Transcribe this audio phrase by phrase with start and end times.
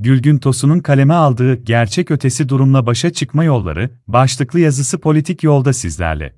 [0.00, 6.34] Gülgün Tosun'un kaleme aldığı gerçek ötesi durumla başa çıkma yolları, başlıklı yazısı politik yolda sizlerle.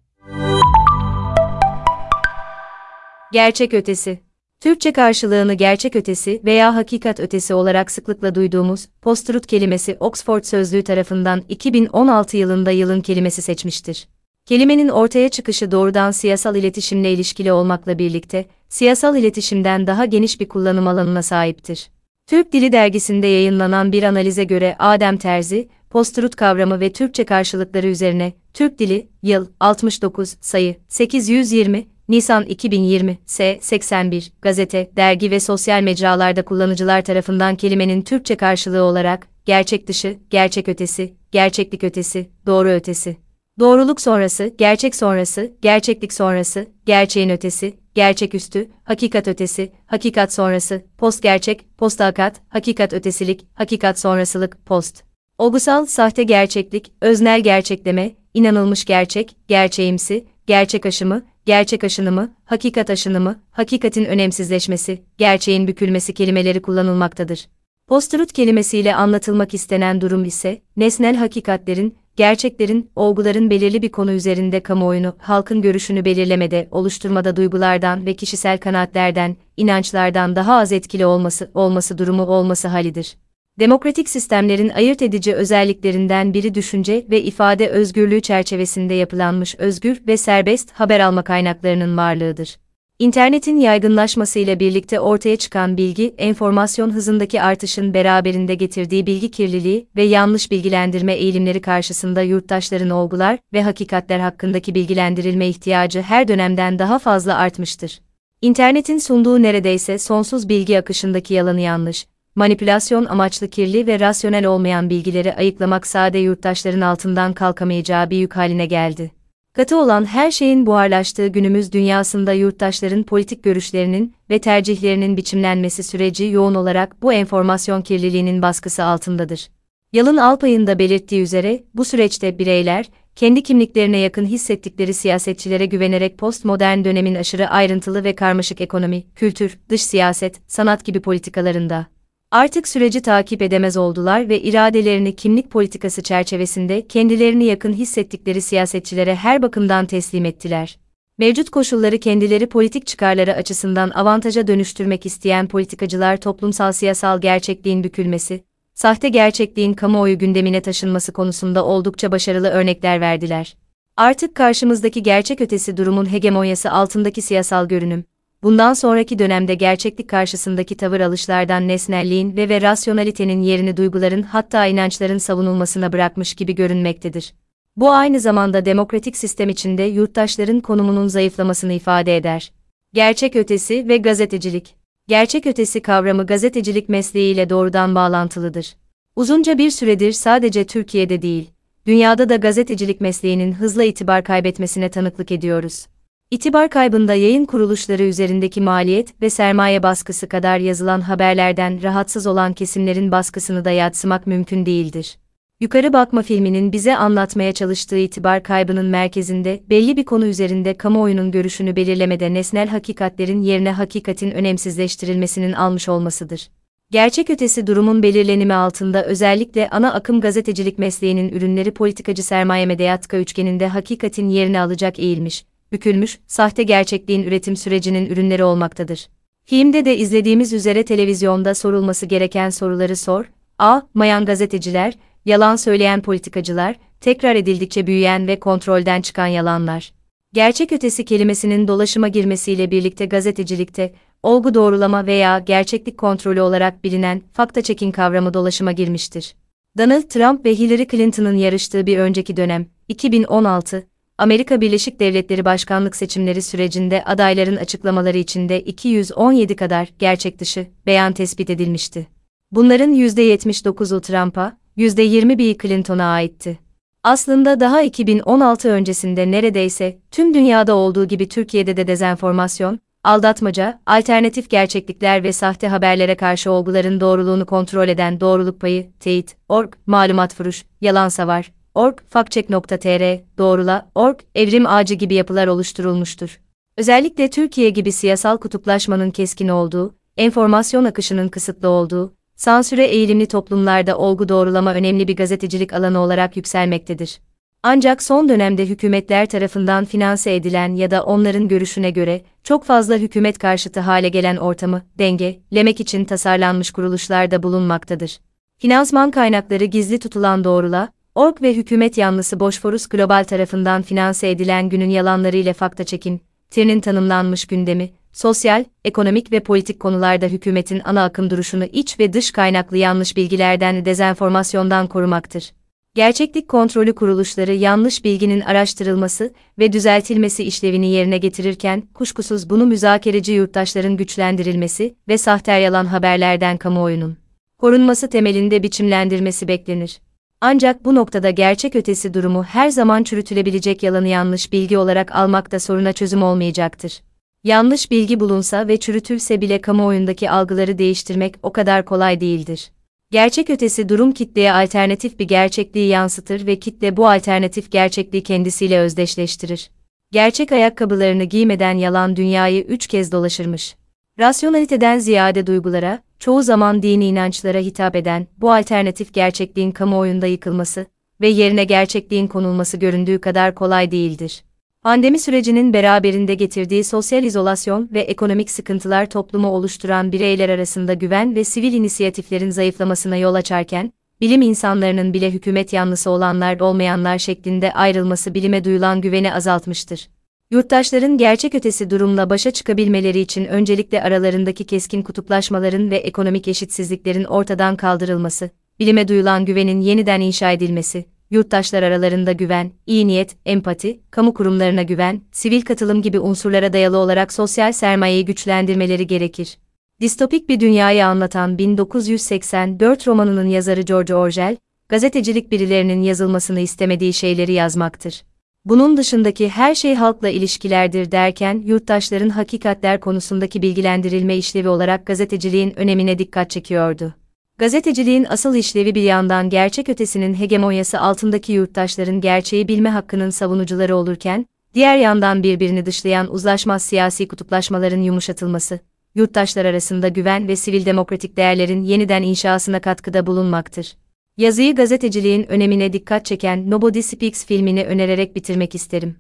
[3.33, 4.21] Gerçek ötesi.
[4.61, 11.42] Türkçe karşılığını gerçek ötesi veya hakikat ötesi olarak sıklıkla duyduğumuz post-truth kelimesi Oxford Sözlüğü tarafından
[11.48, 14.08] 2016 yılında yılın kelimesi seçmiştir.
[14.46, 20.88] Kelimenin ortaya çıkışı doğrudan siyasal iletişimle ilişkili olmakla birlikte, siyasal iletişimden daha geniş bir kullanım
[20.88, 21.88] alanına sahiptir.
[22.31, 28.33] Türk Dili Dergisi'nde yayınlanan bir analize göre Adem Terzi, post-truth kavramı ve Türkçe karşılıkları üzerine,
[28.55, 33.59] Türk Dili, yıl, 69, sayı, 820, Nisan 2020, S.
[33.62, 40.69] 81, gazete, dergi ve sosyal mecralarda kullanıcılar tarafından kelimenin Türkçe karşılığı olarak, gerçek dışı, gerçek
[40.69, 43.16] ötesi, gerçeklik ötesi, doğru ötesi.
[43.60, 51.66] Doğruluk sonrası, gerçek sonrası, gerçeklik sonrası, gerçeğin ötesi, gerçeküstü, hakikat ötesi, hakikat sonrası, post gerçek,
[51.78, 55.02] post hakikat, hakikat ötesilik, hakikat sonrasılık, post.
[55.38, 64.04] Olgusal, sahte gerçeklik, öznel gerçekleme, inanılmış gerçek, gerçeğimsi, gerçek aşımı, gerçek aşınımı, hakikat aşınımı, hakikatin
[64.04, 67.48] önemsizleşmesi, gerçeğin bükülmesi kelimeleri kullanılmaktadır.
[67.88, 75.16] Post-truth kelimesiyle anlatılmak istenen durum ise, nesnel hakikatlerin, gerçeklerin, olguların belirli bir konu üzerinde kamuoyunu,
[75.19, 82.22] halkın görüşünü belirlemede, oluşturmada duygulardan ve kişisel kanaatlerden, inançlardan daha az etkili olması, olması durumu
[82.22, 83.16] olması halidir.
[83.59, 90.71] Demokratik sistemlerin ayırt edici özelliklerinden biri düşünce ve ifade özgürlüğü çerçevesinde yapılanmış özgür ve serbest
[90.72, 92.56] haber alma kaynaklarının varlığıdır.
[93.00, 100.50] İnternetin yaygınlaşmasıyla birlikte ortaya çıkan bilgi, enformasyon hızındaki artışın beraberinde getirdiği bilgi kirliliği ve yanlış
[100.50, 108.00] bilgilendirme eğilimleri karşısında yurttaşların olgular ve hakikatler hakkındaki bilgilendirilme ihtiyacı her dönemden daha fazla artmıştır.
[108.42, 115.34] İnternetin sunduğu neredeyse sonsuz bilgi akışındaki yalanı yanlış, manipülasyon amaçlı kirli ve rasyonel olmayan bilgileri
[115.34, 119.19] ayıklamak sade yurttaşların altından kalkamayacağı bir yük haline geldi.
[119.53, 126.54] Katı olan her şeyin buharlaştığı günümüz dünyasında yurttaşların politik görüşlerinin ve tercihlerinin biçimlenmesi süreci yoğun
[126.54, 129.48] olarak bu enformasyon kirliliğinin baskısı altındadır.
[129.92, 132.86] Yalın Alpay'ın da belirttiği üzere, bu süreçte bireyler,
[133.16, 139.82] kendi kimliklerine yakın hissettikleri siyasetçilere güvenerek postmodern dönemin aşırı ayrıntılı ve karmaşık ekonomi, kültür, dış
[139.82, 141.86] siyaset, sanat gibi politikalarında
[142.32, 149.42] Artık süreci takip edemez oldular ve iradelerini kimlik politikası çerçevesinde kendilerini yakın hissettikleri siyasetçilere her
[149.42, 150.78] bakımdan teslim ettiler.
[151.19, 159.08] Mevcut koşulları kendileri politik çıkarları açısından avantaja dönüştürmek isteyen politikacılar toplumsal siyasal gerçekliğin bükülmesi, sahte
[159.08, 163.56] gerçekliğin kamuoyu gündemine taşınması konusunda oldukça başarılı örnekler verdiler.
[163.96, 168.04] Artık karşımızdaki gerçek ötesi durumun hegemonyası altındaki siyasal görünüm,
[168.42, 175.18] bundan sonraki dönemde gerçeklik karşısındaki tavır alışlardan nesnelliğin ve ve rasyonalitenin yerini duyguların hatta inançların
[175.18, 177.34] savunulmasına bırakmış gibi görünmektedir.
[177.76, 182.52] Bu aynı zamanda demokratik sistem içinde yurttaşların konumunun zayıflamasını ifade eder.
[182.94, 184.74] Gerçek ötesi ve gazetecilik.
[185.08, 188.76] Gerçek ötesi kavramı gazetecilik mesleğiyle doğrudan bağlantılıdır.
[189.16, 191.50] Uzunca bir süredir sadece Türkiye'de değil,
[191.86, 195.86] dünyada da gazetecilik mesleğinin hızla itibar kaybetmesine tanıklık ediyoruz.
[196.30, 203.12] İtibar kaybında yayın kuruluşları üzerindeki maliyet ve sermaye baskısı kadar yazılan haberlerden rahatsız olan kesimlerin
[203.12, 205.19] baskısını da yatsımak mümkün değildir.
[205.60, 211.76] Yukarı Bakma filminin bize anlatmaya çalıştığı itibar kaybının merkezinde belli bir konu üzerinde kamuoyunun görüşünü
[211.76, 216.50] belirlemede nesnel hakikatlerin yerine hakikatin önemsizleştirilmesinin almış olmasıdır.
[216.90, 223.66] Gerçek ötesi durumun belirlenimi altında özellikle ana akım gazetecilik mesleğinin ürünleri politikacı sermaye medyatka üçgeninde
[223.66, 229.08] hakikatin yerini alacak eğilmiş, bükülmüş, sahte gerçekliğin üretim sürecinin ürünleri olmaktadır.
[229.44, 233.25] Filmde de izlediğimiz üzere televizyonda sorulması gereken soruları sor.
[233.58, 233.81] A.
[233.94, 234.94] Mayan gazeteciler,
[235.25, 239.92] yalan söyleyen politikacılar, tekrar edildikçe büyüyen ve kontrolden çıkan yalanlar.
[240.32, 247.62] Gerçek ötesi kelimesinin dolaşıma girmesiyle birlikte gazetecilikte, olgu doğrulama veya gerçeklik kontrolü olarak bilinen fakta
[247.62, 249.34] çekin kavramı dolaşıma girmiştir.
[249.78, 253.87] Donald Trump ve Hillary Clinton'ın yarıştığı bir önceki dönem, 2016,
[254.20, 261.50] Amerika Birleşik Devletleri başkanlık seçimleri sürecinde adayların açıklamaları içinde 217 kadar gerçek dışı beyan tespit
[261.50, 262.06] edilmişti.
[262.52, 266.58] Bunların %79'u Trump'a, %20 Bill Clinton'a aitti.
[267.05, 275.25] Aslında daha 2016 öncesinde neredeyse tüm dünyada olduğu gibi Türkiye'de de dezenformasyon, aldatmaca, alternatif gerçeklikler
[275.25, 281.08] ve sahte haberlere karşı olguların doğruluğunu kontrol eden doğruluk payı, teyit, org, malumat furuş, yalan
[281.08, 286.40] savar, org, fakçek.tr, doğrula, org, evrim ağacı gibi yapılar oluşturulmuştur.
[286.76, 294.28] Özellikle Türkiye gibi siyasal kutuplaşmanın keskin olduğu, enformasyon akışının kısıtlı olduğu, sansüre eğilimli toplumlarda olgu
[294.28, 297.20] doğrulama önemli bir gazetecilik alanı olarak yükselmektedir.
[297.62, 303.38] Ancak son dönemde hükümetler tarafından finanse edilen ya da onların görüşüne göre çok fazla hükümet
[303.38, 308.20] karşıtı hale gelen ortamı dengelemek için tasarlanmış kuruluşlar da bulunmaktadır.
[308.58, 310.88] Finansman kaynakları gizli tutulan doğrula,
[311.20, 316.20] org ve hükümet yanlısı Boşforus Global tarafından finanse edilen günün yalanları ile fakta çekin,
[316.50, 322.31] TİR'in tanımlanmış gündemi, sosyal, ekonomik ve politik konularda hükümetin ana akım duruşunu iç ve dış
[322.31, 325.52] kaynaklı yanlış bilgilerden dezenformasyondan korumaktır.
[325.94, 333.96] Gerçeklik kontrolü kuruluşları yanlış bilginin araştırılması ve düzeltilmesi işlevini yerine getirirken, kuşkusuz bunu müzakereci yurttaşların
[333.96, 337.17] güçlendirilmesi ve sahter yalan haberlerden kamuoyunun
[337.58, 340.00] korunması temelinde biçimlendirmesi beklenir.
[340.42, 345.60] Ancak bu noktada gerçek ötesi durumu her zaman çürütülebilecek yalanı yanlış bilgi olarak almak da
[345.60, 347.02] soruna çözüm olmayacaktır.
[347.44, 352.70] Yanlış bilgi bulunsa ve çürütülse bile kamuoyundaki algıları değiştirmek o kadar kolay değildir.
[353.10, 359.70] Gerçek ötesi durum kitleye alternatif bir gerçekliği yansıtır ve kitle bu alternatif gerçekliği kendisiyle özdeşleştirir.
[360.12, 363.76] Gerçek ayakkabılarını giymeden yalan dünyayı üç kez dolaşırmış.
[364.19, 370.87] Rasyonaliteden ziyade duygulara, çoğu zaman dini inançlara hitap eden bu alternatif gerçekliğin kamuoyunda yıkılması
[371.20, 374.44] ve yerine gerçekliğin konulması göründüğü kadar kolay değildir.
[374.82, 381.44] Pandemi sürecinin beraberinde getirdiği sosyal izolasyon ve ekonomik sıkıntılar toplumu oluşturan bireyler arasında güven ve
[381.44, 388.64] sivil inisiyatiflerin zayıflamasına yol açarken, bilim insanlarının bile hükümet yanlısı olanlar olmayanlar şeklinde ayrılması bilime
[388.64, 390.08] duyulan güveni azaltmıştır.
[390.52, 397.76] Yurttaşların gerçek ötesi durumla başa çıkabilmeleri için öncelikle aralarındaki keskin kutuplaşmaların ve ekonomik eşitsizliklerin ortadan
[397.76, 404.82] kaldırılması, bilime duyulan güvenin yeniden inşa edilmesi, yurttaşlar aralarında güven, iyi niyet, empati, kamu kurumlarına
[404.82, 409.58] güven, sivil katılım gibi unsurlara dayalı olarak sosyal sermayeyi güçlendirmeleri gerekir.
[410.00, 414.56] Distopik bir dünyayı anlatan 1984 romanının yazarı George Orwell,
[414.88, 418.23] gazetecilik birilerinin yazılmasını istemediği şeyleri yazmaktır.
[418.64, 426.18] Bunun dışındaki her şey halkla ilişkilerdir derken yurttaşların hakikatler konusundaki bilgilendirilme işlevi olarak gazeteciliğin önemine
[426.18, 427.14] dikkat çekiyordu.
[427.58, 434.46] Gazeteciliğin asıl işlevi bir yandan gerçek ötesinin hegemonyası altındaki yurttaşların gerçeği bilme hakkının savunucuları olurken,
[434.74, 438.80] diğer yandan birbirini dışlayan uzlaşmaz siyasi kutuplaşmaların yumuşatılması,
[439.14, 443.96] yurttaşlar arasında güven ve sivil demokratik değerlerin yeniden inşasına katkıda bulunmaktır.
[444.40, 449.16] Yazıyı gazeteciliğin önemine dikkat çeken Nobody Speaks filmini önererek bitirmek isterim.